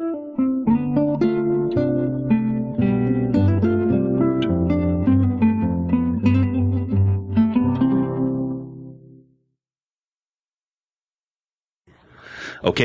[0.00, 0.10] Okay,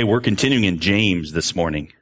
[0.04, 1.94] we're continuing in James this morning.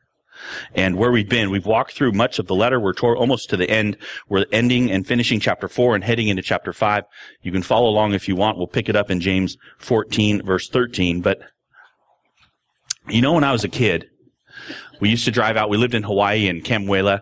[0.74, 2.80] And where we've been, we've walked through much of the letter.
[2.80, 3.98] We're toward, almost to the end.
[4.30, 7.04] We're ending and finishing chapter 4 and heading into chapter 5.
[7.41, 8.57] You can follow along if you want.
[8.57, 11.20] We'll pick it up in James 14, verse 13.
[11.20, 11.41] But,
[13.09, 14.07] you know, when I was a kid,
[15.02, 15.70] we used to drive out.
[15.70, 17.21] We lived in Hawaii and Kamuela.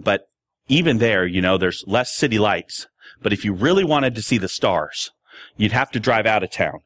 [0.00, 0.28] But
[0.68, 2.86] even there, you know, there's less city lights.
[3.20, 5.10] But if you really wanted to see the stars,
[5.56, 6.80] you'd have to drive out of town.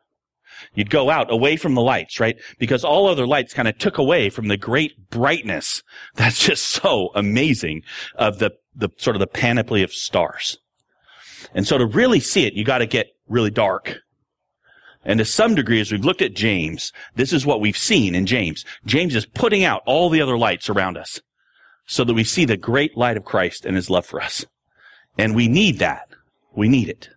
[0.74, 2.36] You'd go out away from the lights, right?
[2.58, 5.82] Because all other lights kind of took away from the great brightness
[6.16, 7.82] that's just so amazing
[8.16, 10.58] of the, the sort of the panoply of stars.
[11.54, 13.98] And so to really see it, you got to get really dark.
[15.04, 18.26] And to some degree, as we've looked at James, this is what we've seen in
[18.26, 18.64] James.
[18.84, 21.20] James is putting out all the other lights around us
[21.86, 24.44] so that we see the great light of Christ and his love for us.
[25.16, 26.08] And we need that.
[26.54, 27.08] We need it.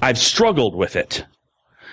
[0.00, 1.24] I've struggled with it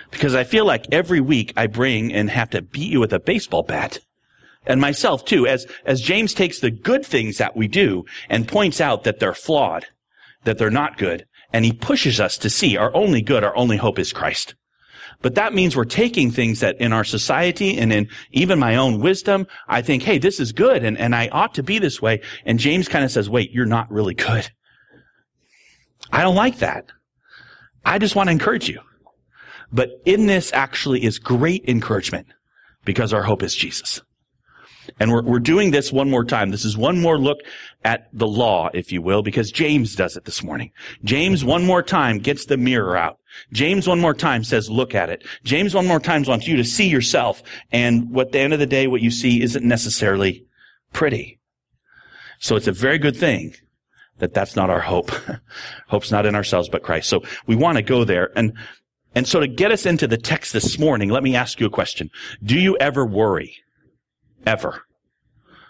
[0.09, 3.19] because I feel like every week I bring and have to beat you with a
[3.19, 3.99] baseball bat.
[4.65, 8.81] And myself too, as, as James takes the good things that we do and points
[8.81, 9.85] out that they're flawed,
[10.43, 13.77] that they're not good, and he pushes us to see our only good, our only
[13.77, 14.55] hope is Christ.
[15.21, 19.01] But that means we're taking things that in our society and in even my own
[19.01, 22.21] wisdom, I think, hey, this is good and, and I ought to be this way.
[22.45, 24.49] And James kind of says, wait, you're not really good.
[26.11, 26.85] I don't like that.
[27.85, 28.79] I just want to encourage you.
[29.71, 32.27] But in this actually is great encouragement
[32.85, 34.01] because our hope is Jesus.
[34.99, 36.51] And we're, we're doing this one more time.
[36.51, 37.39] This is one more look
[37.83, 40.71] at the law, if you will, because James does it this morning.
[41.03, 43.17] James one more time gets the mirror out.
[43.53, 45.25] James one more time says, look at it.
[45.43, 47.43] James one more time wants you to see yourself.
[47.71, 50.45] And what the end of the day, what you see isn't necessarily
[50.93, 51.39] pretty.
[52.39, 53.53] So it's a very good thing
[54.19, 55.11] that that's not our hope.
[55.87, 57.09] Hope's not in ourselves, but Christ.
[57.09, 58.31] So we want to go there.
[58.35, 58.53] And,
[59.15, 61.71] and so to get us into the text this morning, let me ask you a
[61.71, 62.09] question.
[62.43, 63.55] Do you ever worry?
[64.45, 64.83] Ever?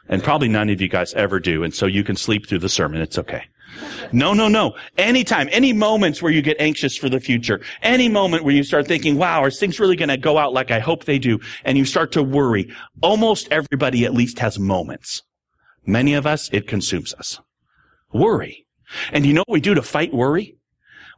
[0.09, 1.64] And probably none of you guys ever do.
[1.64, 3.02] And so you can sleep through the sermon.
[3.02, 3.44] It's okay.
[4.12, 4.75] No, no, no.
[4.97, 8.88] Anytime, any moments where you get anxious for the future, any moment where you start
[8.88, 11.40] thinking, wow, are things really going to go out like I hope they do?
[11.64, 12.74] And you start to worry.
[13.02, 15.22] Almost everybody at least has moments.
[15.86, 17.40] Many of us, it consumes us.
[18.12, 18.66] Worry.
[19.12, 20.56] And you know what we do to fight worry?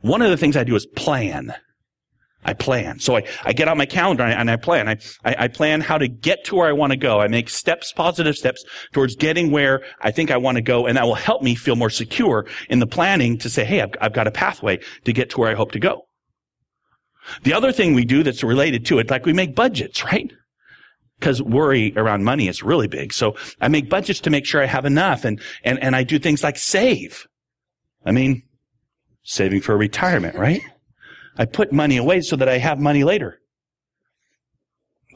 [0.01, 1.53] One of the things I do is plan.
[2.43, 2.99] I plan.
[2.99, 4.87] So I, I get out my calendar and I, and I plan.
[4.87, 7.21] I, I, I, plan how to get to where I want to go.
[7.21, 10.87] I make steps, positive steps towards getting where I think I want to go.
[10.87, 13.91] And that will help me feel more secure in the planning to say, hey, I've,
[14.01, 16.07] I've got a pathway to get to where I hope to go.
[17.43, 20.31] The other thing we do that's related to it, like we make budgets, right?
[21.19, 23.13] because worry around money is really big.
[23.13, 26.17] So I make budgets to make sure I have enough and, and, and I do
[26.17, 27.27] things like save.
[28.03, 28.41] I mean,
[29.23, 30.61] saving for retirement, right?
[31.37, 33.39] I put money away so that I have money later.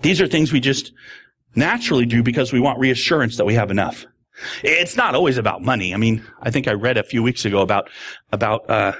[0.02, 0.92] These are things we just
[1.56, 4.06] naturally do because we want reassurance that we have enough.
[4.64, 5.94] It's not always about money.
[5.94, 7.90] I mean, I think I read a few weeks ago about,
[8.32, 8.94] about, uh,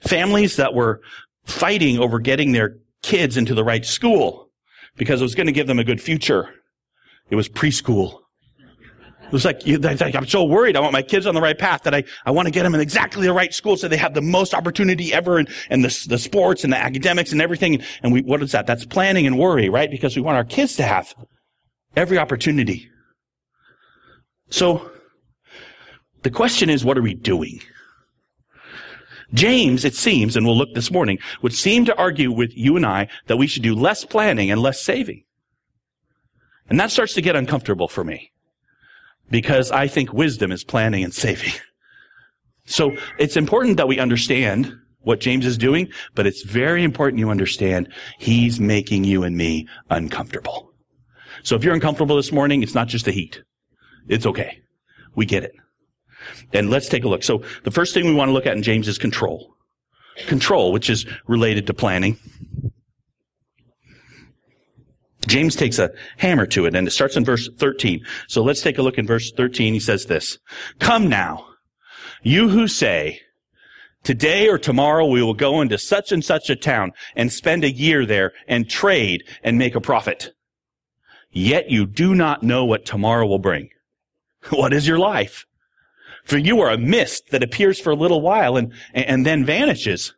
[0.00, 1.00] families that were
[1.44, 4.50] fighting over getting their kids into the right school
[4.96, 6.54] because it was going to give them a good future.
[7.30, 8.20] It was preschool.
[9.26, 10.76] It was like, I'm so worried.
[10.76, 12.74] I want my kids on the right path that I, I want to get them
[12.74, 16.06] in exactly the right school so they have the most opportunity ever and, and the,
[16.08, 17.82] the sports and the academics and everything.
[18.02, 18.66] And we, what is that?
[18.66, 19.90] That's planning and worry, right?
[19.90, 21.14] Because we want our kids to have
[21.96, 22.88] every opportunity.
[24.50, 24.90] So
[26.22, 27.60] the question is, what are we doing?
[29.32, 32.86] James, it seems, and we'll look this morning, would seem to argue with you and
[32.86, 35.24] I that we should do less planning and less saving.
[36.68, 38.30] And that starts to get uncomfortable for me.
[39.30, 41.52] Because I think wisdom is planning and saving.
[42.66, 47.30] So it's important that we understand what James is doing, but it's very important you
[47.30, 50.72] understand he's making you and me uncomfortable.
[51.42, 53.42] So if you're uncomfortable this morning, it's not just the heat.
[54.08, 54.62] It's okay.
[55.14, 55.52] We get it.
[56.54, 57.22] And let's take a look.
[57.22, 59.54] So the first thing we want to look at in James is control.
[60.26, 62.18] Control, which is related to planning.
[65.26, 68.04] James takes a hammer to it and it starts in verse 13.
[68.28, 69.74] So let's take a look in verse 13.
[69.74, 70.38] He says this,
[70.78, 71.46] come now,
[72.22, 73.20] you who say,
[74.02, 77.70] today or tomorrow we will go into such and such a town and spend a
[77.70, 80.32] year there and trade and make a profit.
[81.30, 83.70] Yet you do not know what tomorrow will bring.
[84.50, 85.46] What is your life?
[86.24, 90.14] For you are a mist that appears for a little while and, and then vanishes.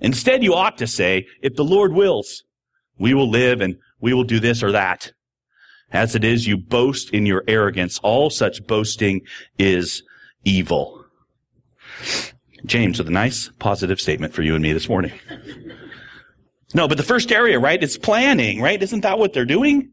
[0.00, 2.44] Instead, you ought to say, if the Lord wills,
[2.98, 5.12] we will live and we will do this or that.
[5.92, 7.98] As it is, you boast in your arrogance.
[8.02, 9.22] All such boasting
[9.58, 10.02] is
[10.44, 11.04] evil.
[12.64, 15.12] James with a nice positive statement for you and me this morning.
[16.74, 18.82] No, but the first area, right, is planning, right?
[18.82, 19.90] Isn't that what they're doing?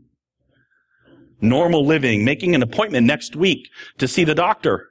[1.39, 3.69] Normal living, making an appointment next week
[3.99, 4.89] to see the doctor.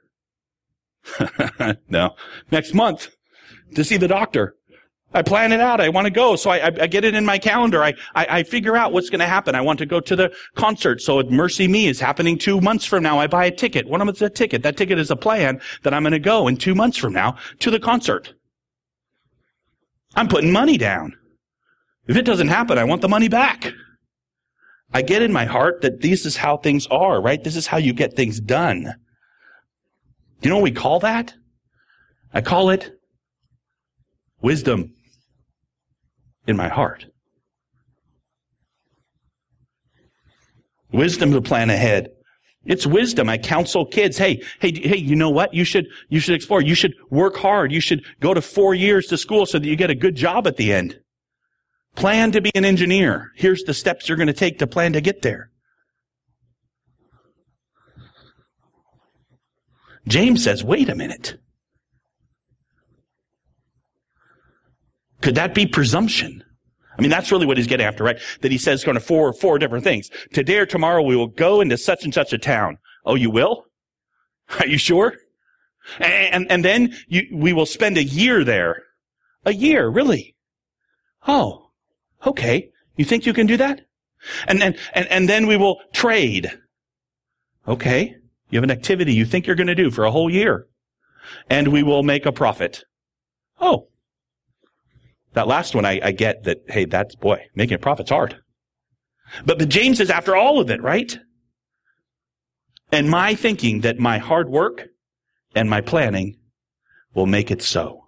[1.89, 2.15] no,
[2.51, 3.09] next month
[3.75, 4.55] to see the doctor.
[5.13, 5.79] I plan it out.
[5.79, 6.35] I want to go.
[6.35, 7.83] So I, I, get it in my calendar.
[7.83, 9.53] I, I, I figure out what's going to happen.
[9.53, 11.01] I want to go to the concert.
[11.01, 13.19] So MercyMe is happening two months from now.
[13.19, 13.87] I buy a ticket.
[13.87, 14.63] One of it's a ticket.
[14.63, 17.37] That ticket is a plan that I'm going to go in two months from now
[17.59, 18.33] to the concert.
[20.15, 21.15] I'm putting money down.
[22.07, 23.71] If it doesn't happen, I want the money back.
[24.93, 27.43] I get in my heart that this is how things are, right?
[27.43, 28.83] This is how you get things done.
[28.83, 28.89] Do
[30.41, 31.33] you know what we call that?
[32.33, 32.91] I call it
[34.41, 34.93] wisdom
[36.47, 37.05] in my heart.
[40.91, 42.09] Wisdom to plan ahead.
[42.65, 43.27] It's wisdom.
[43.27, 44.17] I counsel kids.
[44.17, 45.53] Hey, hey, hey, you know what?
[45.53, 46.61] You should, you should explore.
[46.61, 47.71] You should work hard.
[47.71, 50.47] You should go to four years to school so that you get a good job
[50.47, 50.99] at the end.
[51.95, 53.31] Plan to be an engineer.
[53.35, 55.49] Here's the steps you're going to take to plan to get there.
[60.07, 61.37] James says, wait a minute.
[65.23, 66.43] Could that be presumption?
[66.97, 68.19] I mean, that's really what he's getting after, right?
[68.41, 70.09] That he says going to four, four different things.
[70.33, 72.77] Today or tomorrow we will go into such and such a town.
[73.05, 73.63] Oh, you will?
[74.59, 75.13] Are you sure?
[75.97, 78.83] And, and then you, we will spend a year there.
[79.45, 80.35] A year, really?
[81.25, 81.69] Oh,
[82.27, 82.71] okay.
[82.97, 83.85] You think you can do that?
[84.49, 86.51] And then, and, and then we will trade.
[87.65, 88.17] Okay.
[88.49, 90.67] You have an activity you think you're going to do for a whole year.
[91.49, 92.83] And we will make a profit.
[93.61, 93.87] Oh,
[95.33, 98.37] that last one, I, I get that, hey, that's, boy, making a profit's hard.
[99.45, 101.17] But, but James is after all of it, right?
[102.91, 104.85] And my thinking that my hard work
[105.55, 106.35] and my planning
[107.15, 108.01] will make it so.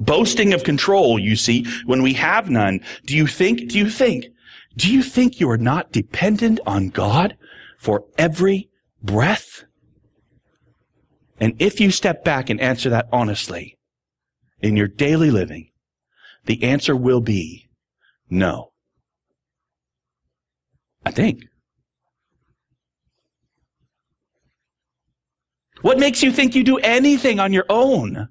[0.00, 4.26] Boasting of control, you see, when we have none, do you think, do you think,
[4.76, 7.36] do you think you are not dependent on God
[7.78, 8.70] for every
[9.02, 9.64] breath?
[11.38, 13.76] And if you step back and answer that honestly,
[14.62, 15.70] in your daily living,
[16.46, 17.68] the answer will be
[18.30, 18.72] no.
[21.04, 21.44] I think.
[25.82, 28.28] What makes you think you do anything on your own?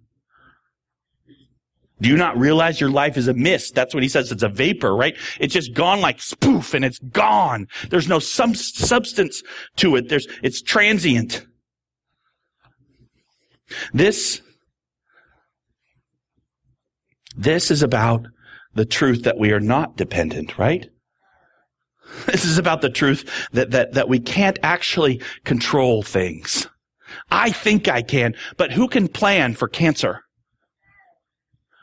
[1.99, 3.75] Do you not realize your life is a mist?
[3.75, 4.31] That's what he says.
[4.31, 5.15] It's a vapor, right?
[5.39, 7.67] It's just gone like spoof and it's gone.
[7.89, 9.43] There's no some substance
[9.75, 10.09] to it.
[10.09, 11.45] There's, it's transient.
[13.93, 14.41] This
[17.41, 18.27] this is about
[18.73, 20.89] the truth that we are not dependent, right?
[22.25, 26.67] This is about the truth that, that, that we can't actually control things.
[27.31, 30.21] I think I can, but who can plan for cancer?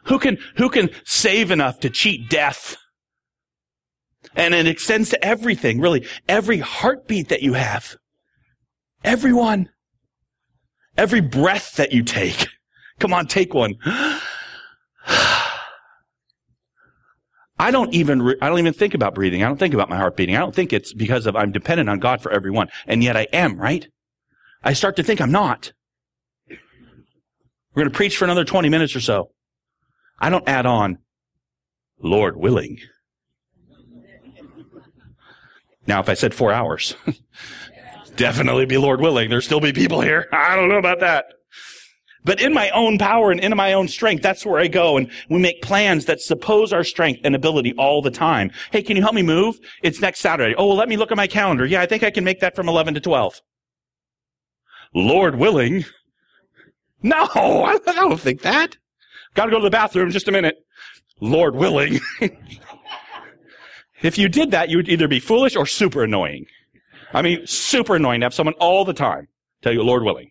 [0.05, 2.77] Who can, who can save enough to cheat death?
[4.37, 6.07] And it extends to everything, really.
[6.29, 7.97] Every heartbeat that you have.
[9.03, 9.71] Everyone.
[10.97, 12.49] Every breath that you take.
[13.01, 13.77] Come on, take one.
[17.59, 19.43] I don't even, re- I don't even think about breathing.
[19.43, 20.37] I don't think about my heart beating.
[20.37, 22.69] I don't think it's because of I'm dependent on God for everyone.
[22.87, 23.87] And yet I am, right?
[24.63, 25.73] I start to think I'm not.
[26.49, 29.31] We're going to preach for another 20 minutes or so.
[30.21, 30.99] I don't add on,
[32.01, 32.79] Lord willing.
[35.87, 36.97] Now, if I said four hours,
[38.17, 39.31] definitely be Lord willing.
[39.31, 40.27] There'll still be people here.
[40.33, 41.27] I don't know about that.
[42.29, 44.99] But in my own power and in my own strength, that's where I go.
[44.99, 48.51] And we make plans that suppose our strength and ability all the time.
[48.71, 49.59] Hey, can you help me move?
[49.83, 50.55] It's next Saturday.
[50.59, 51.65] Oh, well, let me look at my calendar.
[51.65, 53.41] Yeah, I think I can make that from 11 to 12.
[54.95, 55.87] Lord willing.
[57.03, 58.77] No, I don't think that.
[59.33, 60.57] Gotta go to the bathroom just a minute.
[61.23, 61.99] Lord willing.
[64.03, 66.45] if you did that, you would either be foolish or super annoying.
[67.15, 69.29] I mean, super annoying to have someone all the time
[69.63, 70.31] tell you, Lord willing.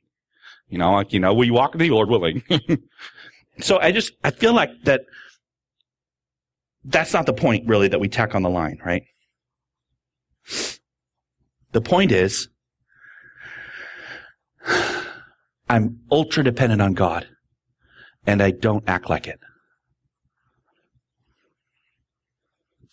[0.70, 2.44] You know, like, you know, we walk with me, Lord willing?
[3.60, 5.02] so I just, I feel like that
[6.84, 9.04] that's not the point really that we tack on the line, right?
[11.72, 12.50] The point is,
[15.70, 17.28] I'm ultra dependent on God
[18.26, 19.40] and I don't act like it.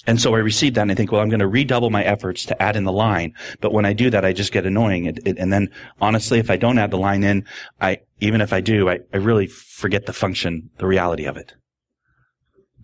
[0.06, 2.44] And so I receive that and I think, well, I'm going to redouble my efforts
[2.46, 3.34] to add in the line.
[3.60, 5.06] But when I do that, I just get annoying.
[5.06, 5.70] It, it, and then
[6.00, 7.46] honestly, if I don't add the line in,
[7.80, 11.54] I, even if I do, I, I really forget the function, the reality of it.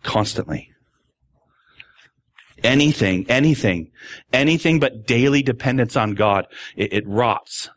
[0.02, 0.70] Constantly.
[2.62, 3.90] Anything, anything,
[4.32, 6.46] anything but daily dependence on God,
[6.76, 7.70] it, it rots.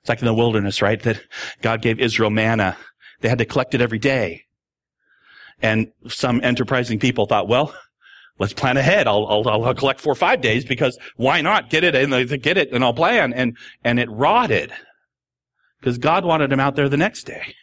[0.00, 1.00] It's like in the wilderness, right?
[1.02, 1.20] That
[1.60, 2.76] God gave Israel manna.
[3.20, 4.44] They had to collect it every day.
[5.62, 7.74] And some enterprising people thought, well,
[8.40, 9.06] let's plan ahead.
[9.06, 12.58] I'll, I'll, I'll collect four or five days because why not get it and get
[12.58, 13.32] it and I'll plan.
[13.32, 14.72] And, and it rotted
[15.78, 17.54] because God wanted him out there the next day.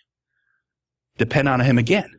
[1.17, 2.09] Depend on him again.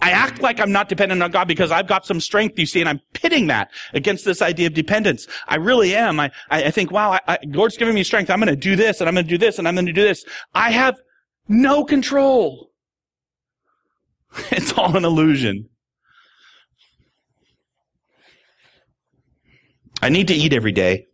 [0.00, 2.80] I act like I'm not dependent on God because I've got some strength, you see,
[2.80, 5.26] and I'm pitting that against this idea of dependence.
[5.46, 6.18] I really am.
[6.18, 8.30] I, I think, wow, I, I, Lord's giving me strength.
[8.30, 9.92] I'm going to do this and I'm going to do this and I'm going to
[9.92, 10.24] do this.
[10.54, 10.94] I have
[11.48, 12.70] no control.
[14.50, 15.68] It's all an illusion.
[20.04, 21.06] I need to eat every day.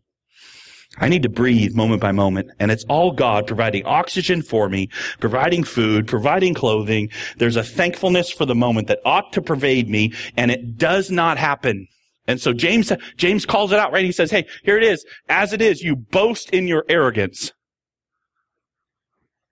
[0.98, 2.50] I need to breathe moment by moment.
[2.58, 4.88] And it's all God providing oxygen for me,
[5.20, 7.08] providing food, providing clothing.
[7.36, 11.38] There's a thankfulness for the moment that ought to pervade me, and it does not
[11.38, 11.86] happen.
[12.26, 14.04] And so James, James calls it out, right?
[14.04, 15.04] He says, hey, here it is.
[15.28, 17.52] As it is, you boast in your arrogance.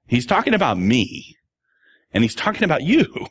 [0.09, 1.37] He's talking about me.
[2.13, 3.29] And he's talking about you.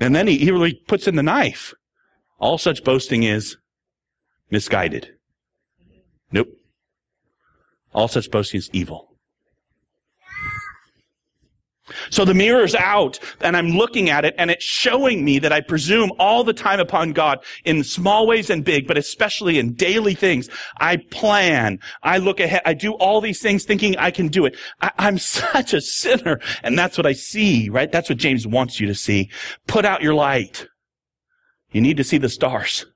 [0.00, 1.72] And then he, he really puts in the knife.
[2.40, 3.56] All such boasting is
[4.52, 5.08] misguided.
[6.30, 6.48] Nope.
[7.92, 9.08] All such boasting is evil.
[12.10, 15.60] So the mirror's out and I'm looking at it and it's showing me that I
[15.60, 20.14] presume all the time upon God in small ways and big, but especially in daily
[20.14, 20.48] things.
[20.78, 21.80] I plan.
[22.02, 22.62] I look ahead.
[22.64, 24.56] I do all these things thinking I can do it.
[24.80, 26.40] I, I'm such a sinner.
[26.62, 27.90] And that's what I see, right?
[27.90, 29.30] That's what James wants you to see.
[29.66, 30.66] Put out your light.
[31.72, 32.86] You need to see the stars.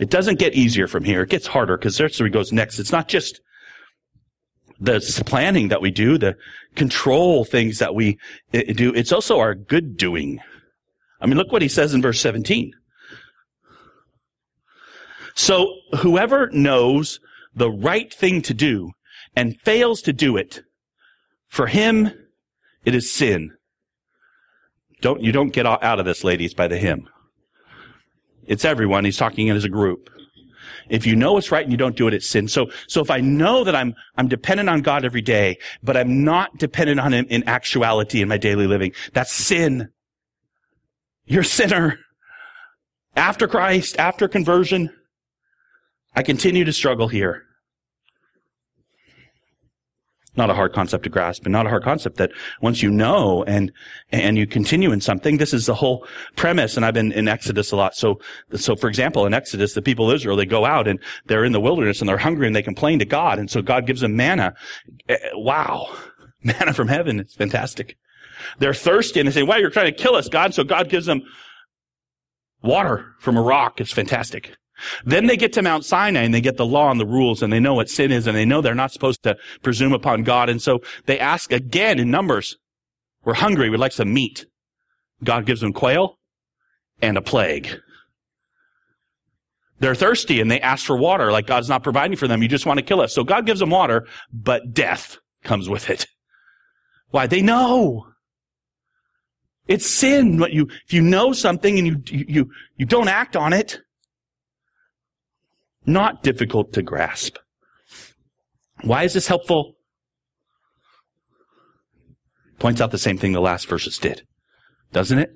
[0.00, 1.22] It doesn't get easier from here.
[1.22, 2.78] It gets harder because that's where he goes next.
[2.78, 3.40] It's not just
[4.78, 6.36] the planning that we do, the
[6.74, 8.18] control things that we
[8.52, 8.92] eh, do.
[8.94, 10.40] It's also our good doing.
[11.20, 12.72] I mean, look what he says in verse 17.
[15.34, 17.20] So whoever knows
[17.54, 18.90] the right thing to do
[19.34, 20.62] and fails to do it,
[21.48, 22.10] for him,
[22.84, 23.52] it is sin.
[25.00, 27.08] Don't, you don't get out of this, ladies, by the hymn.
[28.46, 29.04] It's everyone.
[29.04, 30.10] He's talking in as a group.
[30.88, 32.46] If you know what's right and you don't do it, it's sin.
[32.48, 36.24] So, so if I know that I'm, I'm dependent on God every day, but I'm
[36.24, 39.88] not dependent on Him in actuality in my daily living, that's sin.
[41.24, 41.98] You're a sinner.
[43.16, 44.90] After Christ, after conversion,
[46.14, 47.45] I continue to struggle here.
[50.36, 53.44] Not a hard concept to grasp and not a hard concept that once you know
[53.44, 53.72] and,
[54.12, 56.76] and you continue in something, this is the whole premise.
[56.76, 57.94] And I've been in Exodus a lot.
[57.94, 58.20] So,
[58.54, 61.52] so for example, in Exodus, the people of Israel, they go out and they're in
[61.52, 63.38] the wilderness and they're hungry and they complain to God.
[63.38, 64.54] And so God gives them manna.
[65.08, 65.88] Eh, wow.
[66.42, 67.18] Manna from heaven.
[67.18, 67.96] It's fantastic.
[68.58, 70.54] They're thirsty and they say, wow, you're trying to kill us, God.
[70.54, 71.22] So God gives them
[72.62, 73.80] water from a rock.
[73.80, 74.54] It's fantastic.
[75.04, 77.52] Then they get to Mount Sinai and they get the law and the rules and
[77.52, 80.48] they know what sin is and they know they're not supposed to presume upon God.
[80.48, 82.56] And so they ask again in Numbers,
[83.24, 84.46] we're hungry, we'd like some meat.
[85.24, 86.18] God gives them quail
[87.00, 87.68] and a plague.
[89.78, 92.42] They're thirsty and they ask for water like God's not providing for them.
[92.42, 93.14] You just want to kill us.
[93.14, 96.06] So God gives them water, but death comes with it.
[97.10, 97.26] Why?
[97.26, 98.06] They know.
[99.68, 100.38] It's sin.
[100.38, 103.80] What you, if you know something and you, you, you don't act on it,
[105.86, 107.36] not difficult to grasp.
[108.82, 109.74] Why is this helpful?
[112.58, 114.22] Points out the same thing the last verses did,
[114.92, 115.30] doesn't it?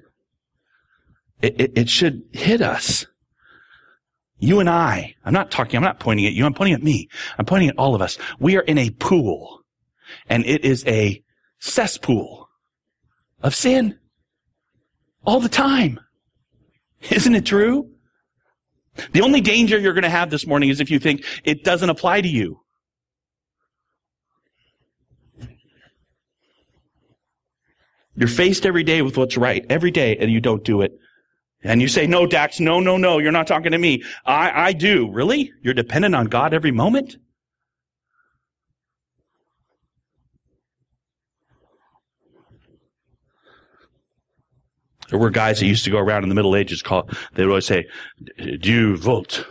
[1.42, 3.06] It, it, it should hit us.
[4.38, 7.08] You and I, I'm not talking, I'm not pointing at you, I'm pointing at me.
[7.38, 8.16] I'm pointing at all of us.
[8.38, 9.60] We are in a pool,
[10.28, 11.22] and it is a
[11.58, 12.48] cesspool
[13.42, 13.98] of sin.
[15.26, 16.00] All the time.
[17.10, 17.90] Isn't it true?
[19.12, 21.90] The only danger you're going to have this morning is if you think it doesn't
[21.90, 22.60] apply to you.
[28.16, 30.92] You're faced every day with what's right, every day, and you don't do it.
[31.62, 34.02] And you say, no, Dax, no, no, no, you're not talking to me.
[34.24, 35.10] I, I do.
[35.10, 35.52] Really?
[35.62, 37.16] You're dependent on God every moment?
[45.10, 47.50] There were guys that used to go around in the Middle Ages call, they would
[47.50, 47.86] always say,
[48.60, 49.44] Deus vult,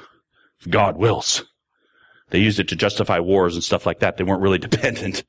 [0.69, 1.43] God wills.
[2.29, 4.17] They used it to justify wars and stuff like that.
[4.17, 5.23] They weren't really dependent.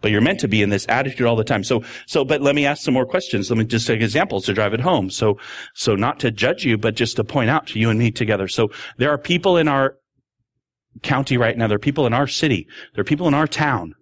[0.00, 1.62] But you're meant to be in this attitude all the time.
[1.62, 3.48] So, so, but let me ask some more questions.
[3.48, 5.10] Let me just take examples to drive it home.
[5.10, 5.38] So,
[5.74, 8.48] so not to judge you, but just to point out to you and me together.
[8.48, 9.94] So there are people in our
[11.02, 11.68] county right now.
[11.68, 12.66] There are people in our city.
[12.94, 13.94] There are people in our town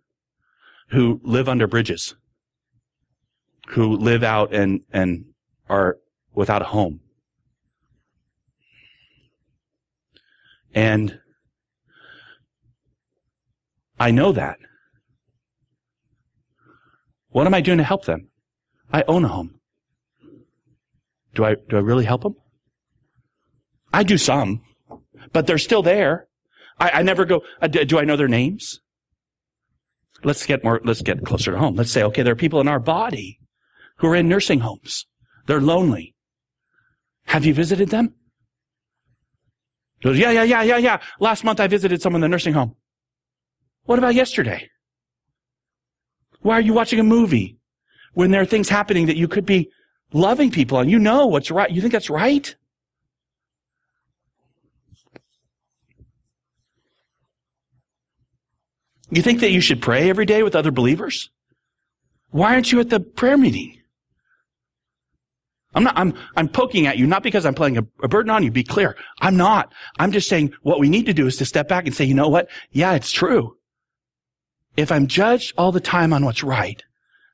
[0.88, 2.14] who live under bridges.
[3.70, 5.24] Who live out and, and
[5.68, 5.96] are
[6.34, 7.00] without a home.
[10.74, 11.18] And
[13.98, 14.58] I know that.
[17.28, 18.28] What am I doing to help them?
[18.92, 19.60] I own a home.
[21.34, 22.34] Do I, do I really help them?
[23.92, 24.62] I do some,
[25.32, 26.26] but they're still there.
[26.78, 28.80] I, I never go, uh, do I know their names?
[30.24, 31.76] Let's get more, let's get closer to home.
[31.76, 33.39] Let's say, okay, there are people in our body
[34.00, 35.06] who are in nursing homes.
[35.46, 36.14] They're lonely.
[37.26, 38.14] Have you visited them?
[40.02, 41.00] Yeah, yeah, yeah, yeah, yeah.
[41.20, 42.76] Last month I visited someone in the nursing home.
[43.84, 44.68] What about yesterday?
[46.40, 47.58] Why are you watching a movie
[48.14, 49.70] when there are things happening that you could be
[50.12, 51.70] loving people and you know what's right?
[51.70, 52.54] You think that's right?
[59.10, 61.30] You think that you should pray every day with other believers?
[62.30, 63.79] Why aren't you at the prayer meeting?
[65.74, 68.42] I'm not, I'm, I'm poking at you, not because I'm playing a, a, burden on
[68.42, 68.50] you.
[68.50, 68.96] Be clear.
[69.20, 69.72] I'm not.
[69.98, 72.14] I'm just saying what we need to do is to step back and say, you
[72.14, 72.48] know what?
[72.72, 73.56] Yeah, it's true.
[74.76, 76.82] If I'm judged all the time on what's right,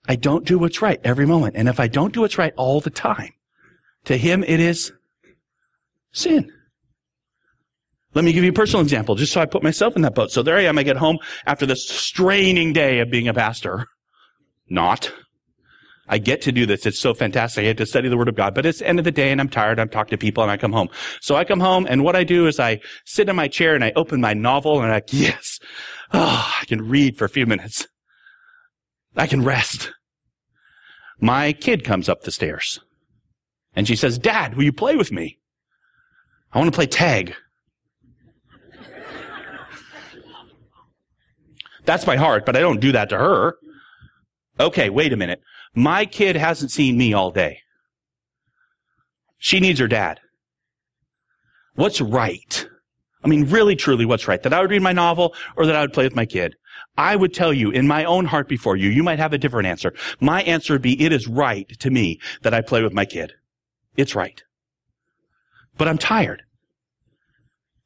[0.09, 1.57] I don't do what's right every moment.
[1.57, 3.33] And if I don't do what's right all the time,
[4.05, 4.93] to him it is
[6.13, 6.53] sin.
[8.15, 10.31] Let me give you a personal example, just so I put myself in that boat.
[10.31, 10.79] So there I am.
[10.79, 13.87] I get home after this straining day of being a pastor.
[14.69, 15.13] Not.
[16.09, 16.87] I get to do this.
[16.87, 17.63] It's so fantastic.
[17.63, 18.55] I get to study the Word of God.
[18.55, 19.81] But it's the end of the day and I'm tired.
[19.81, 20.89] I'm talking to people and I come home.
[21.21, 23.83] So I come home and what I do is I sit in my chair and
[23.83, 25.59] I open my novel and I'm like, yes,
[26.13, 27.87] oh, I can read for a few minutes.
[29.17, 29.93] I can rest.
[31.19, 32.79] My kid comes up the stairs
[33.75, 35.39] and she says, Dad, will you play with me?
[36.53, 37.35] I want to play tag.
[41.85, 43.57] That's my heart, but I don't do that to her.
[44.59, 45.41] Okay, wait a minute.
[45.77, 47.61] My kid hasn't seen me all day.
[49.37, 50.21] She needs her dad.
[51.75, 52.67] What's right?
[53.23, 54.43] I mean, really, truly, what's right?
[54.43, 56.57] That I would read my novel or that I would play with my kid?
[56.97, 59.67] I would tell you in my own heart before you, you might have a different
[59.67, 59.93] answer.
[60.19, 63.35] My answer would be, it is right to me that I play with my kid.
[63.99, 64.43] It's right.
[65.77, 66.43] But I'm tired.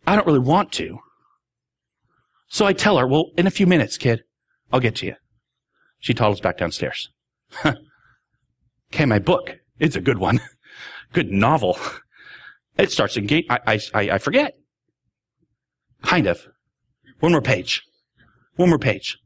[0.06, 1.00] I don't really want to.
[2.46, 4.22] So I tell her, well, in a few minutes, kid,
[4.72, 5.14] I'll get to you.
[5.98, 7.10] She toddles back downstairs.
[8.92, 9.58] okay, my book.
[9.78, 10.40] It's a good one.
[11.12, 11.78] good novel.
[12.78, 13.46] It starts in gate.
[13.50, 14.54] I, I, I forget.
[16.02, 16.46] Kind of.
[17.20, 17.82] One more page.
[18.56, 19.18] One more page.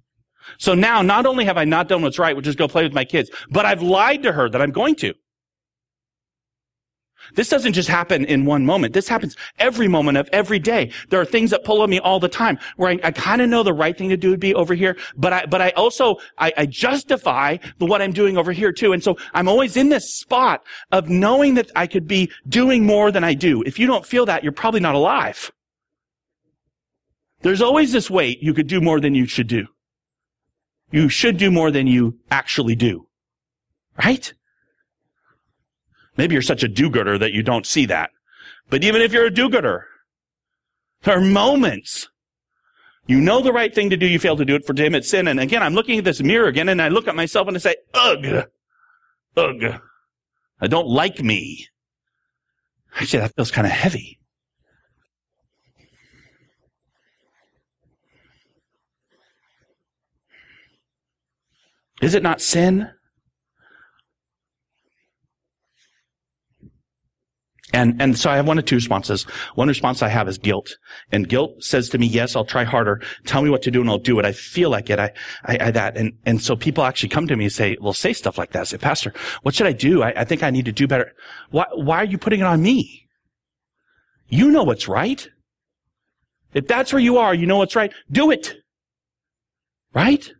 [0.59, 2.93] So now, not only have I not done what's right, which is go play with
[2.93, 5.15] my kids, but I've lied to her that I'm going to.
[7.35, 8.95] This doesn't just happen in one moment.
[8.95, 10.91] This happens every moment of every day.
[11.11, 13.49] There are things that pull on me all the time where I, I kind of
[13.49, 16.17] know the right thing to do would be over here, but I, but I also,
[16.39, 18.93] I, I justify the, what I'm doing over here too.
[18.93, 23.11] And so I'm always in this spot of knowing that I could be doing more
[23.11, 23.63] than I do.
[23.63, 25.51] If you don't feel that, you're probably not alive.
[27.43, 29.67] There's always this weight you could do more than you should do.
[30.91, 33.07] You should do more than you actually do.
[34.03, 34.33] Right?
[36.17, 38.11] Maybe you're such a do-gooder that you don't see that.
[38.71, 39.87] But even if you're a do-gooder,
[41.03, 42.09] there are moments
[43.07, 45.29] you know the right thing to do, you fail to do it for it's sin.
[45.29, 47.61] And again, I'm looking at this mirror again and I look at myself and I
[47.61, 48.47] say, ugh,
[49.37, 49.81] ugh,
[50.61, 51.67] I don't like me.
[52.97, 54.19] Actually, that feels kind of heavy.
[62.01, 62.91] Is it not sin?
[67.75, 69.25] And, and so I have one of two responses.
[69.57, 70.79] One response I have is guilt.
[71.11, 73.03] And guilt says to me, yes, I'll try harder.
[73.27, 74.25] Tell me what to do and I'll do it.
[74.25, 75.01] I feel like it.
[75.01, 75.13] I,
[75.45, 75.97] I, I that.
[75.97, 78.61] And, and so people actually come to me and say, well, say stuff like that.
[78.61, 80.05] I say, Pastor, what should I do?
[80.05, 81.13] I, I think I need to do better.
[81.51, 83.09] Why, why are you putting it on me?
[84.29, 85.29] You know what's right.
[86.53, 87.93] If that's where you are, you know what's right.
[88.09, 88.55] Do it.
[89.93, 90.31] Right?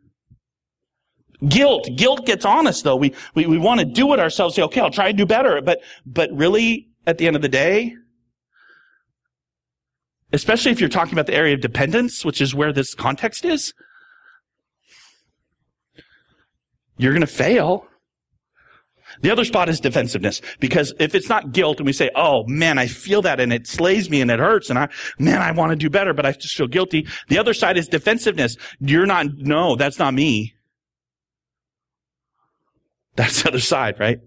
[1.49, 1.89] Guilt.
[1.97, 2.95] Guilt gets on us though.
[2.95, 4.55] We, we, we want to do it ourselves.
[4.55, 5.61] Say, okay, I'll try to do better.
[5.61, 7.95] But, but really, at the end of the day,
[10.33, 13.73] especially if you're talking about the area of dependence, which is where this context is,
[16.97, 17.87] you're going to fail.
[19.21, 20.41] The other spot is defensiveness.
[20.59, 23.67] Because if it's not guilt and we say, oh man, I feel that and it
[23.67, 24.89] slays me and it hurts and I,
[25.19, 27.07] man, I want to do better, but I just feel guilty.
[27.29, 28.57] The other side is defensiveness.
[28.81, 30.55] You're not, no, that's not me.
[33.17, 34.19] That's the other side, right?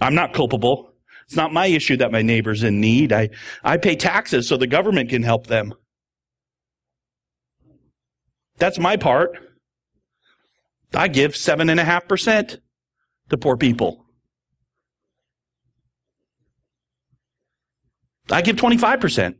[0.00, 0.92] I'm not culpable.
[1.26, 3.12] It's not my issue that my neighbor's in need.
[3.12, 3.30] I,
[3.64, 5.74] I pay taxes so the government can help them.
[8.58, 9.36] That's my part.
[10.94, 12.58] I give seven and a half percent.
[13.28, 14.06] to poor people.
[18.30, 19.34] I give 25%.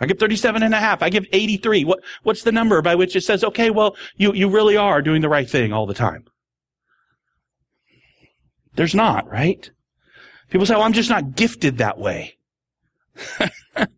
[0.00, 1.02] I give 37 and a half.
[1.02, 1.84] I give 83.
[1.84, 5.22] What, what's the number by which it says, okay, well, you, you really are doing
[5.22, 6.24] the right thing all the time?
[8.74, 9.70] There's not, right?
[10.54, 12.36] People say, well, I'm just not gifted that way.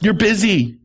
[0.00, 0.80] You're busy.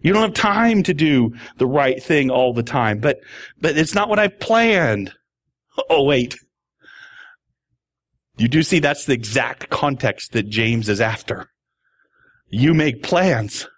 [0.00, 3.20] You don't have time to do the right thing all the time, but,
[3.60, 5.12] but it's not what I've planned.
[5.90, 6.38] Oh, wait.
[8.38, 11.50] You do see that's the exact context that James is after.
[12.48, 13.68] You make plans.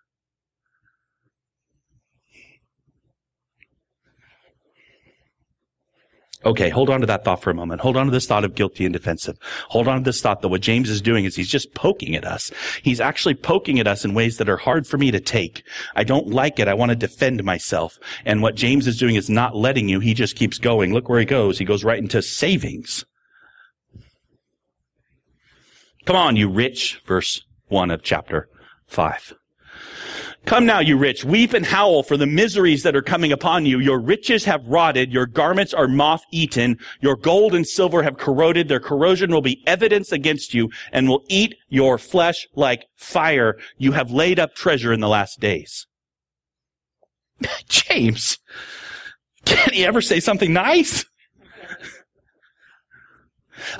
[6.46, 7.80] Okay, hold on to that thought for a moment.
[7.80, 9.36] Hold on to this thought of guilty and defensive.
[9.68, 12.24] Hold on to this thought that what James is doing is he's just poking at
[12.24, 12.52] us.
[12.84, 15.64] He's actually poking at us in ways that are hard for me to take.
[15.96, 16.68] I don't like it.
[16.68, 17.98] I want to defend myself.
[18.24, 19.98] And what James is doing is not letting you.
[19.98, 20.94] He just keeps going.
[20.94, 21.58] Look where he goes.
[21.58, 23.04] He goes right into savings.
[26.04, 28.48] Come on, you rich, verse 1 of chapter
[28.86, 29.34] 5.
[30.46, 33.80] Come now, you rich, weep and howl for the miseries that are coming upon you.
[33.80, 38.78] Your riches have rotted, your garments are moth-eaten, your gold and silver have corroded, their
[38.78, 43.56] corrosion will be evidence against you and will eat your flesh like fire.
[43.76, 45.88] You have laid up treasure in the last days.
[47.68, 48.38] James,
[49.44, 51.04] can he ever say something nice?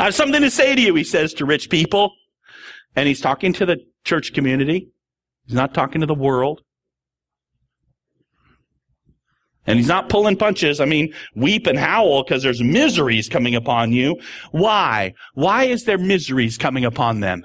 [0.01, 2.11] I have something to say to you, he says to rich people.
[2.97, 4.91] And he's talking to the church community.
[5.47, 6.63] He's not talking to the world.
[9.67, 10.81] And he's not pulling punches.
[10.81, 14.17] I mean, weep and howl because there's miseries coming upon you.
[14.53, 15.15] Why?
[15.35, 17.45] Why is there miseries coming upon them?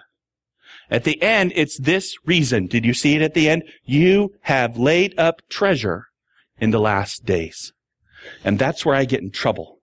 [0.91, 2.67] At the end, it's this reason.
[2.67, 3.63] Did you see it at the end?
[3.85, 6.07] You have laid up treasure
[6.59, 7.73] in the last days.
[8.43, 9.79] And that's where I get in trouble.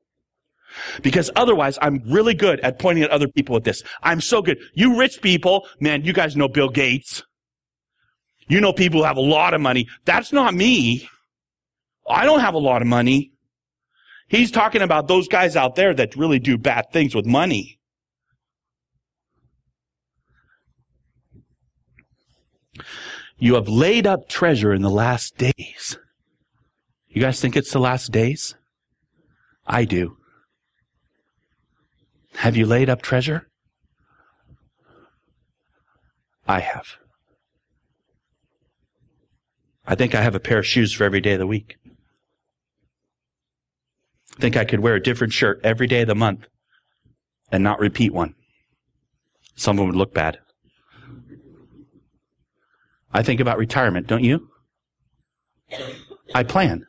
[1.03, 3.83] Because otherwise, I'm really good at pointing at other people with this.
[4.03, 4.59] I'm so good.
[4.75, 7.25] You rich people, man, you guys know Bill Gates.
[8.49, 9.89] You know people who have a lot of money.
[10.05, 11.09] That's not me.
[12.09, 13.33] I don't have a lot of money.
[14.29, 17.79] He's talking about those guys out there that really do bad things with money.
[23.39, 25.99] You have laid up treasure in the last days.
[27.09, 28.55] You guys think it's the last days?
[29.67, 30.17] I do.
[32.35, 33.49] Have you laid up treasure?
[36.47, 36.97] I have.
[39.89, 41.77] I think I have a pair of shoes for every day of the week.
[44.37, 46.47] I think I could wear a different shirt every day of the month
[47.51, 48.35] and not repeat one.
[49.57, 50.39] Someone would look bad.
[53.15, 54.51] I think about retirement, don't you?
[56.35, 56.85] I plan.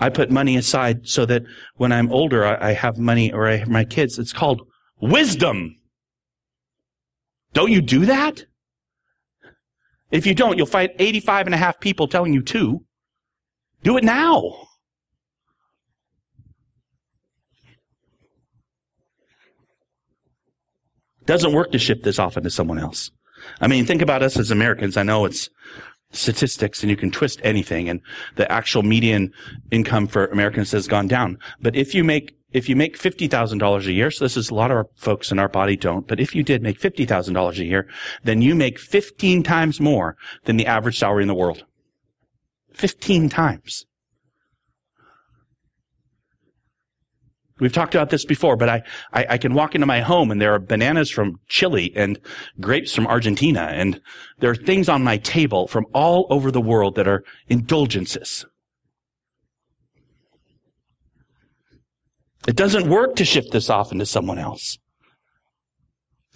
[0.00, 1.44] I put money aside so that
[1.76, 4.18] when I'm older, I, I have money or I have my kids.
[4.18, 4.62] It's called
[5.00, 5.76] wisdom.
[7.52, 8.46] Don't you do that?
[10.14, 12.84] If you don't, you'll find 85 and a half people telling you to.
[13.82, 14.68] Do it now.
[21.26, 23.10] Doesn't work to ship this off into someone else.
[23.60, 24.96] I mean, think about us as Americans.
[24.96, 25.50] I know it's
[26.12, 28.00] statistics and you can twist anything and
[28.36, 29.32] the actual median
[29.72, 31.38] income for Americans has gone down.
[31.60, 34.70] But if you make if you make $50,000 a year, so this is a lot
[34.70, 37.88] of our folks in our body don't, but if you did make $50,000 a year,
[38.22, 41.64] then you make 15 times more than the average salary in the world.
[42.72, 43.84] 15 times.
[47.58, 50.40] We've talked about this before, but I, I, I, can walk into my home and
[50.40, 52.18] there are bananas from Chile and
[52.60, 54.00] grapes from Argentina and
[54.40, 58.44] there are things on my table from all over the world that are indulgences.
[62.46, 64.78] It doesn't work to shift this off into someone else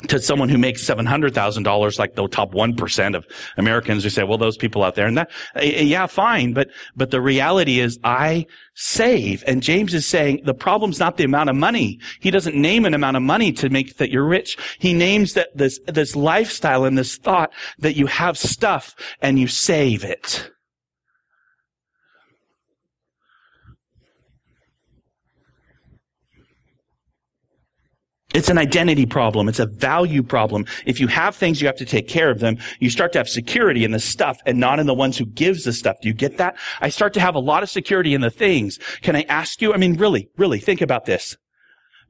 [0.06, 4.56] to someone who makes $700,000 like the top 1% of Americans who say, well, those
[4.56, 6.52] people out there and that, eh, eh, yeah, fine.
[6.52, 9.42] But, but the reality is I save.
[9.46, 11.98] And James is saying the problem's not the amount of money.
[12.20, 14.56] He doesn't name an amount of money to make that you're rich.
[14.78, 19.48] He names that this, this lifestyle and this thought that you have stuff and you
[19.48, 20.48] save it.
[28.34, 29.48] It's an identity problem.
[29.48, 30.66] It's a value problem.
[30.84, 32.58] If you have things, you have to take care of them.
[32.78, 35.64] You start to have security in the stuff and not in the ones who gives
[35.64, 35.96] the stuff.
[36.02, 36.56] Do you get that?
[36.80, 38.78] I start to have a lot of security in the things.
[39.00, 39.72] Can I ask you?
[39.72, 41.38] I mean, really, really think about this.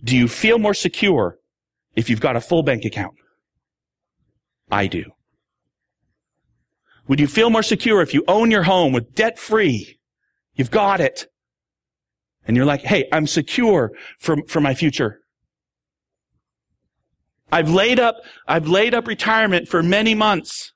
[0.02, 1.38] Do you feel more secure
[1.94, 3.14] if you've got a full bank account?
[4.70, 5.04] I do.
[7.06, 9.98] Would you feel more secure if you own your home with debt free?
[10.54, 11.26] You've got it.
[12.46, 15.20] And you're like, hey, I'm secure for, for my future.
[17.50, 20.72] I've laid up, I've laid up retirement for many months.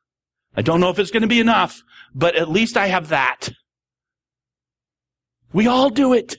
[0.56, 1.82] I don't know if it's going to be enough,
[2.14, 3.48] but at least I have that.
[5.52, 6.36] We all do it.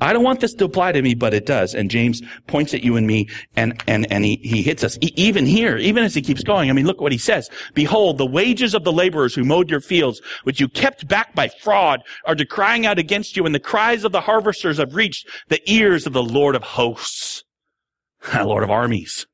[0.00, 1.74] I don't want this to apply to me, but it does.
[1.74, 4.98] And James points at you and me and, and, and he, he hits us.
[5.00, 7.50] even here, even as he keeps going, I mean, look what he says.
[7.74, 11.48] Behold, the wages of the laborers who mowed your fields, which you kept back by
[11.48, 15.60] fraud, are decrying out against you, and the cries of the harvesters have reached the
[15.70, 17.44] ears of the Lord of hosts,
[18.34, 19.26] Lord of armies.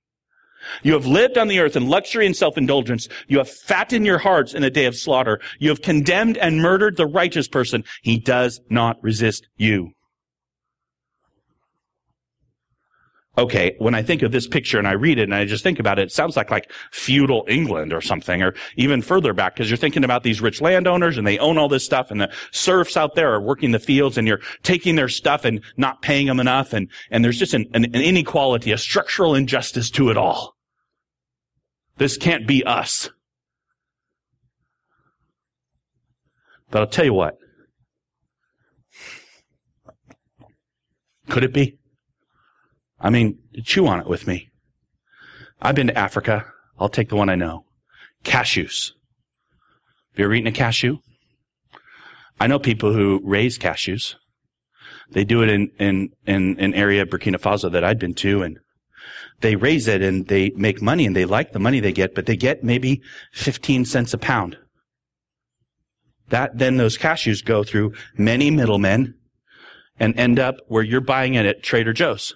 [0.83, 3.09] You have lived on the earth in luxury and self-indulgence.
[3.29, 5.41] You have fattened your hearts in a day of slaughter.
[5.61, 7.85] You have condemned and murdered the righteous person.
[8.03, 9.93] He does not resist you.
[13.39, 15.79] Okay, when I think of this picture and I read it and I just think
[15.79, 19.71] about it, it sounds like like feudal England or something, or even further back, because
[19.71, 22.97] you're thinking about these rich landowners and they own all this stuff and the serfs
[22.97, 26.41] out there are working the fields and you're taking their stuff and not paying them
[26.41, 30.57] enough and, and there's just an, an, an inequality, a structural injustice to it all.
[31.99, 33.11] This can't be us.
[36.71, 37.37] But I'll tell you what.
[41.29, 41.79] Could it be?
[43.07, 44.49] I mean, chew on it with me.
[45.63, 46.45] I've been to Africa.
[46.77, 47.65] I'll take the one I know.
[48.25, 48.91] Cashews.
[50.11, 50.99] Have you ever eaten a cashew?
[52.41, 54.17] I know people who raise cashews.
[55.13, 58.43] They do it in, in, in an area of Burkina Faso that I'd been to
[58.43, 58.59] and
[59.41, 62.27] they raise it and they make money and they like the money they get, but
[62.27, 63.03] they get maybe
[63.35, 64.59] 15 cents a pound.
[66.31, 69.15] That, then those cashews go through many middlemen
[69.97, 72.35] and end up where you're buying it at Trader Joe's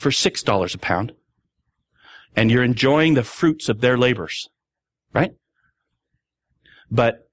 [0.00, 1.12] for $6 a pound.
[2.34, 4.48] And you're enjoying the fruits of their labors.
[5.12, 5.32] Right?
[6.90, 7.28] But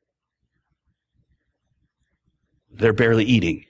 [2.70, 3.64] they're barely eating.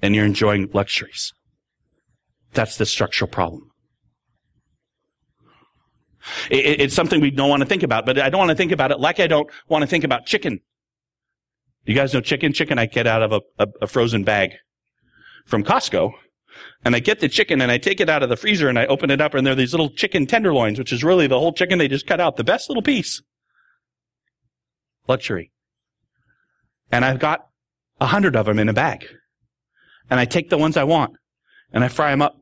[0.00, 1.32] And you're enjoying luxuries.
[2.52, 3.70] That's the structural problem.
[6.50, 8.72] It, it's something we don't want to think about, but I don't want to think
[8.72, 10.60] about it like I don't want to think about chicken.
[11.84, 12.52] You guys know chicken?
[12.52, 14.54] Chicken I get out of a, a, a frozen bag
[15.46, 16.12] from Costco
[16.84, 18.86] and I get the chicken and I take it out of the freezer and I
[18.86, 21.52] open it up and there are these little chicken tenderloins, which is really the whole
[21.52, 22.36] chicken they just cut out.
[22.36, 23.22] The best little piece.
[25.08, 25.50] Luxury.
[26.90, 27.46] And I've got
[28.00, 29.06] a hundred of them in a bag.
[30.10, 31.16] And I take the ones I want
[31.72, 32.36] and I fry them up.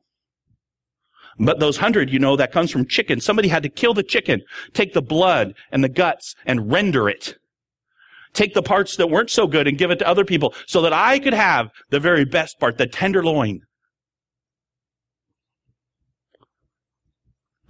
[1.38, 3.20] But those hundred, you know, that comes from chicken.
[3.20, 7.36] Somebody had to kill the chicken, take the blood and the guts and render it.
[8.34, 10.92] Take the parts that weren't so good and give it to other people so that
[10.92, 13.60] I could have the very best part, the tenderloin.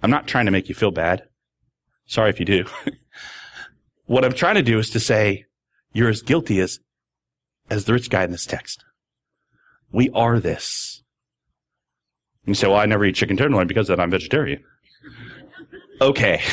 [0.05, 1.23] I'm not trying to make you feel bad.
[2.05, 2.65] Sorry if you do.
[4.05, 5.45] what I'm trying to do is to say
[5.93, 6.79] you're as guilty as,
[7.71, 8.85] as the rich guy in this text.
[9.91, 11.01] We are this.
[12.45, 14.63] You say, well, I never eat chicken tenderloin because then I'm vegetarian.
[15.99, 16.41] okay.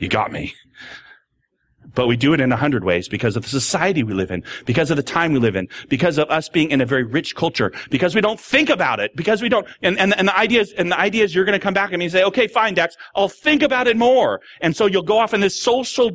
[0.00, 0.54] You got me.
[1.98, 4.44] But we do it in a hundred ways because of the society we live in,
[4.66, 7.34] because of the time we live in, because of us being in a very rich
[7.34, 10.60] culture, because we don't think about it, because we don't, and, and, and the idea
[10.60, 12.46] is, and the idea is you're going to come back and me and say, okay,
[12.46, 14.40] fine, Dex, I'll think about it more.
[14.60, 16.12] And so you'll go off in this social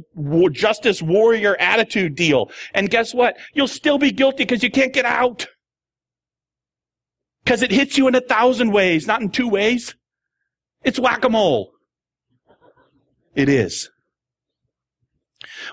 [0.54, 2.50] justice warrior attitude deal.
[2.74, 3.36] And guess what?
[3.54, 5.48] You'll still be guilty because you can't get out.
[7.44, 9.96] Because it hits you in a thousand ways, not in two ways.
[10.86, 11.74] It's whack-a-mole.
[13.36, 13.90] It is.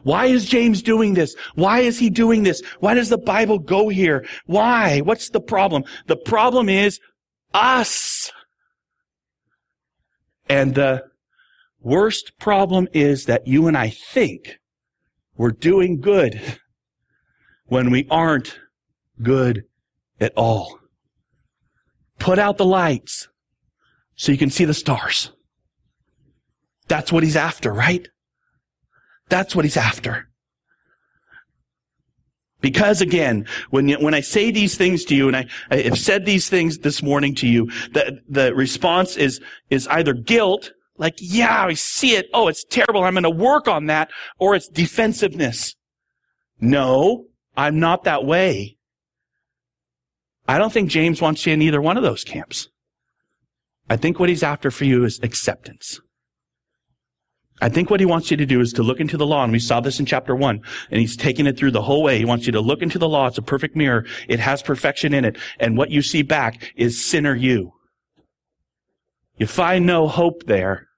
[0.02, 1.34] Why is James doing this?
[1.54, 2.62] Why is he doing this?
[2.80, 4.24] Why does the Bible go here?
[4.46, 5.00] Why?
[5.00, 5.84] What's the problem?
[6.06, 7.00] The problem is
[7.54, 8.30] us.
[10.48, 11.04] And the
[11.80, 14.58] worst problem is that you and I think
[15.36, 16.58] we're doing good
[17.66, 18.58] when we aren't
[19.22, 19.64] good
[20.20, 20.78] at all.
[22.18, 23.28] Put out the lights
[24.16, 25.32] so you can see the stars.
[26.88, 28.08] That's what he's after, right?
[29.30, 30.28] That's what he's after.
[32.60, 35.98] Because again, when you, when I say these things to you, and I, I have
[35.98, 39.40] said these things this morning to you, the, the response is,
[39.70, 42.26] is either guilt, like, yeah, I see it.
[42.34, 43.04] Oh, it's terrible.
[43.04, 44.10] I'm going to work on that.
[44.38, 45.74] Or it's defensiveness.
[46.60, 47.24] No,
[47.56, 48.76] I'm not that way.
[50.46, 52.68] I don't think James wants you in either one of those camps.
[53.88, 56.00] I think what he's after for you is acceptance.
[57.60, 59.52] I think what he wants you to do is to look into the law, and
[59.52, 62.18] we saw this in chapter one, and he's taking it through the whole way.
[62.18, 63.26] He wants you to look into the law.
[63.26, 64.06] It's a perfect mirror.
[64.28, 65.36] It has perfection in it.
[65.58, 67.72] And what you see back is sinner you.
[69.36, 70.88] You find no hope there.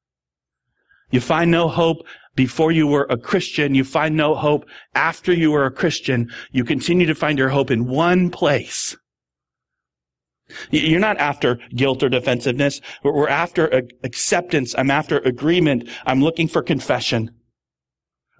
[1.11, 3.75] You find no hope before you were a Christian.
[3.75, 6.31] You find no hope after you were a Christian.
[6.51, 8.97] You continue to find your hope in one place.
[10.71, 12.81] You're not after guilt or defensiveness.
[13.03, 14.75] We're after acceptance.
[14.77, 15.89] I'm after agreement.
[16.05, 17.31] I'm looking for confession.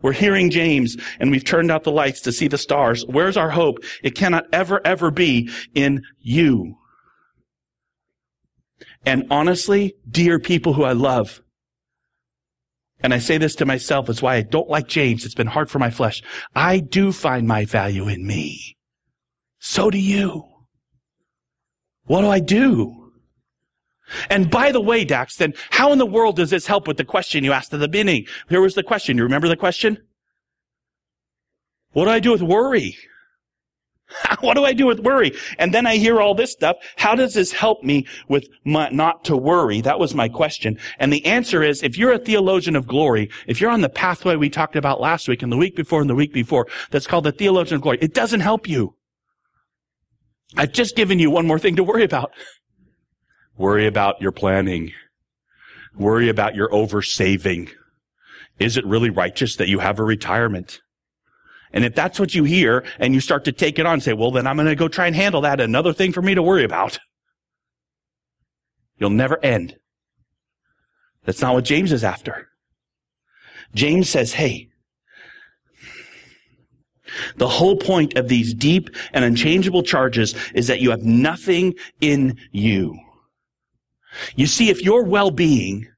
[0.03, 3.05] We're hearing James and we've turned out the lights to see the stars.
[3.07, 3.79] Where's our hope?
[4.03, 6.75] It cannot ever, ever be in you.
[9.07, 11.41] And honestly, dear people who I love,
[13.01, 15.25] and I say this to myself, it's why I don't like James.
[15.25, 16.23] It's been hard for my flesh.
[16.55, 18.77] I do find my value in me.
[19.59, 20.52] So do you.
[22.07, 23.13] What do I do?
[24.29, 27.05] And by the way, Dax, then how in the world does this help with the
[27.05, 28.27] question you asked at the beginning?
[28.49, 29.17] Here was the question.
[29.17, 29.99] You remember the question?
[31.93, 32.97] What do I do with worry?
[34.41, 35.33] what do I do with worry?
[35.59, 36.77] And then I hear all this stuff.
[36.97, 39.81] How does this help me with my, not to worry?
[39.81, 40.79] That was my question.
[40.99, 44.37] And the answer is, if you're a theologian of glory, if you're on the pathway
[44.37, 47.25] we talked about last week and the week before and the week before, that's called
[47.25, 48.95] the theologian of glory, it doesn't help you.
[50.57, 52.33] I've just given you one more thing to worry about.
[53.57, 54.93] Worry about your planning.
[55.97, 57.71] Worry about your oversaving.
[58.59, 60.81] Is it really righteous that you have a retirement?
[61.73, 64.31] And if that's what you hear and you start to take it on say, well,
[64.31, 65.61] then I'm going to go try and handle that.
[65.61, 66.99] Another thing for me to worry about.
[68.99, 69.77] You'll never end.
[71.25, 72.49] That's not what James is after.
[73.75, 74.69] James says, hey,
[77.37, 82.39] the whole point of these deep and unchangeable charges is that you have nothing in
[82.51, 82.99] you.
[84.37, 85.89] You see, if your well-being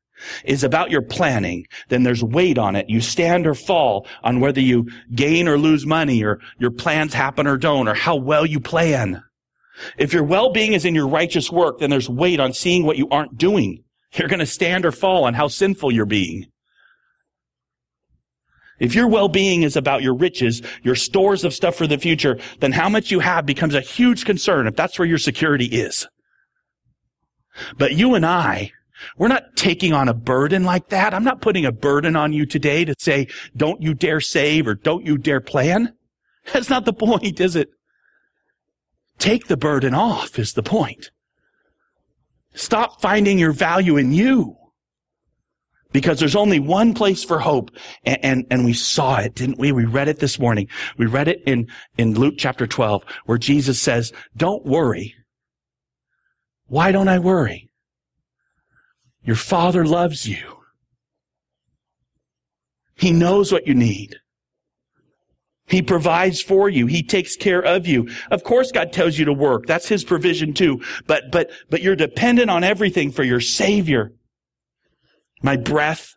[0.45, 2.89] is about your planning, then there's weight on it.
[2.89, 7.47] You stand or fall on whether you gain or lose money or your plans happen
[7.47, 9.23] or don't or how well you plan.
[9.99, 13.09] If your well-being is in your righteous work, then there's weight on seeing what you
[13.11, 13.83] aren't doing.
[14.13, 16.47] You're going to stand or fall on how sinful you're being.
[18.85, 22.73] If your well-being is about your riches, your stores of stuff for the future, then
[22.73, 26.07] how much you have becomes a huge concern if that's where your security is.
[27.79, 28.73] But you and I,
[29.17, 31.15] we're not taking on a burden like that.
[31.15, 34.75] I'm not putting a burden on you today to say, don't you dare save or
[34.75, 35.95] don't you dare plan.
[36.53, 37.69] That's not the point, is it?
[39.19, 41.11] Take the burden off is the point.
[42.53, 44.57] Stop finding your value in you.
[45.95, 47.71] Because there's only one place for hope.
[48.05, 49.71] And, and, and, we saw it, didn't we?
[49.71, 50.69] We read it this morning.
[50.99, 55.15] We read it in, in Luke chapter 12, where Jesus says, don't worry.
[56.67, 57.71] Why don't I worry?
[59.23, 60.65] Your father loves you.
[62.97, 64.17] He knows what you need.
[65.67, 66.87] He provides for you.
[66.87, 68.09] He takes care of you.
[68.33, 69.67] Of course, God tells you to work.
[69.67, 70.83] That's His provision too.
[71.07, 74.13] But, but, but you're dependent on everything for your Savior
[75.45, 76.17] my breath,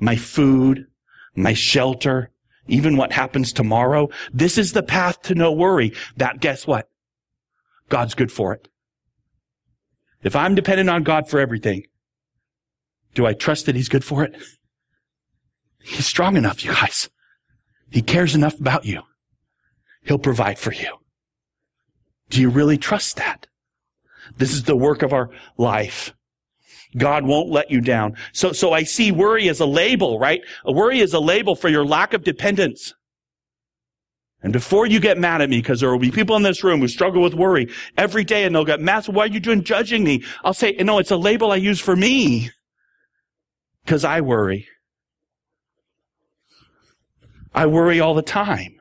[0.00, 0.86] my food,
[1.36, 2.30] my shelter,
[2.66, 4.08] even what happens tomorrow.
[4.32, 5.92] This is the path to no worry.
[6.16, 6.88] That guess what?
[7.90, 8.68] God's good for it.
[10.22, 11.86] If I'm dependent on God for everything,
[13.14, 14.34] do I trust that He's good for it?
[15.82, 17.10] He's strong enough, you guys.
[17.90, 19.02] He cares enough about you.
[20.04, 20.96] He'll provide for you.
[22.30, 23.48] Do you really trust that?
[24.38, 26.14] This is the work of our life.
[26.96, 28.16] God won't let you down.
[28.32, 30.42] So, so I see worry as a label, right?
[30.64, 32.94] A worry is a label for your lack of dependence.
[34.42, 36.80] And before you get mad at me, because there will be people in this room
[36.80, 40.04] who struggle with worry every day and they'll get mad, why are you doing judging
[40.04, 40.24] me?
[40.44, 42.50] I'll say, no, it's a label I use for me.
[43.84, 44.66] Because I worry.
[47.54, 48.80] I worry all the time.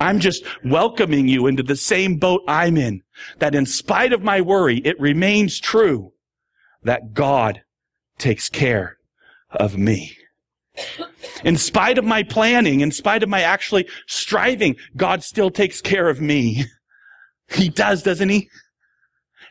[0.00, 3.02] I'm just welcoming you into the same boat I'm in.
[3.38, 6.12] That in spite of my worry, it remains true
[6.86, 7.62] that God
[8.18, 8.96] takes care
[9.50, 10.16] of me.
[11.44, 16.08] In spite of my planning, in spite of my actually striving, God still takes care
[16.08, 16.64] of me.
[17.48, 18.48] He does, doesn't he?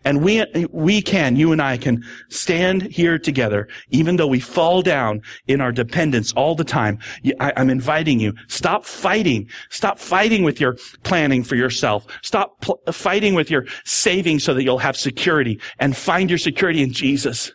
[0.05, 4.83] And we, we can, you and I can stand here together, even though we fall
[4.83, 6.99] down in our dependence all the time.
[7.39, 9.49] I, am inviting you, stop fighting.
[9.71, 12.05] Stop fighting with your planning for yourself.
[12.21, 16.83] Stop pl- fighting with your saving so that you'll have security and find your security
[16.83, 17.51] in Jesus.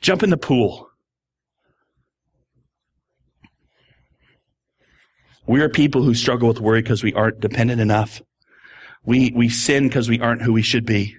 [0.00, 0.88] Jump in the pool.
[5.46, 8.22] We are people who struggle with worry because we aren't dependent enough.
[9.04, 11.14] We, we sin because we aren't who we should be.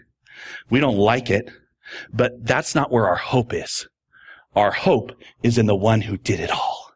[0.69, 1.49] We don't like it,
[2.11, 3.87] but that's not where our hope is.
[4.55, 5.11] Our hope
[5.43, 6.91] is in the one who did it all.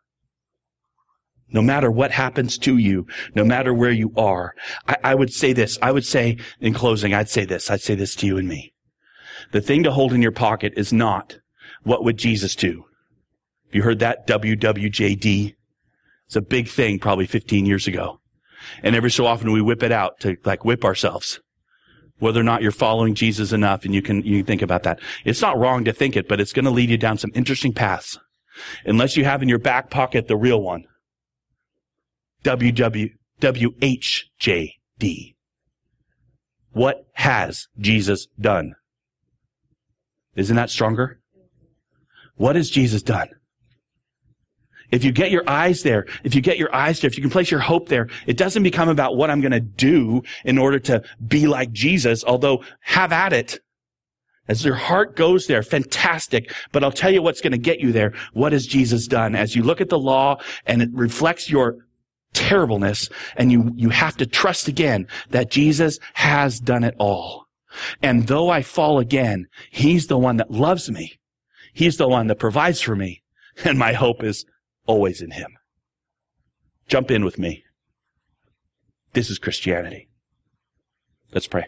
[1.54, 4.56] No matter what happens to you, no matter where you are,
[4.88, 5.78] I, I, would say this.
[5.82, 7.70] I would say in closing, I'd say this.
[7.70, 8.74] I'd say this to you and me.
[9.52, 11.40] The thing to hold in your pocket is not
[11.84, 12.86] what would Jesus do?
[13.72, 14.28] You heard that?
[14.28, 15.56] WWJD.
[16.28, 18.20] It's a big thing probably 15 years ago.
[18.84, 21.42] And every so often we whip it out to like whip ourselves.
[22.22, 25.00] Whether or not you're following Jesus enough and you can, you can think about that.
[25.26, 27.74] It's not wrong to think it, but it's going to lead you down some interesting
[27.74, 28.20] paths.
[28.86, 30.84] Unless you have in your back pocket the real one.
[32.44, 33.10] WW,
[33.42, 35.34] WHJD.
[36.74, 38.76] What has Jesus done?
[40.36, 41.22] Isn't that stronger?
[42.36, 43.30] What has Jesus done?
[44.92, 47.32] If you get your eyes there, if you get your eyes there, if you can
[47.32, 50.80] place your hope there, it doesn't become about what I'm going to do in order
[50.80, 53.60] to be like Jesus, although have at it.
[54.48, 56.54] As your heart goes there, fantastic.
[56.72, 58.14] But I'll tell you what's going to get you there.
[58.34, 59.36] What has Jesus done?
[59.36, 61.78] As you look at the law and it reflects your
[62.34, 67.46] terribleness and you, you have to trust again that Jesus has done it all.
[68.02, 71.20] And though I fall again, He's the one that loves me.
[71.74, 73.24] He's the one that provides for me.
[73.66, 74.46] And my hope is
[74.86, 75.58] always in Him.
[76.88, 77.64] Jump in with me.
[79.14, 80.10] This is Christianity.
[81.34, 81.68] Let's pray.